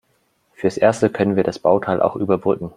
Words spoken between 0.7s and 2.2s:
Erste können wir das Bauteil auch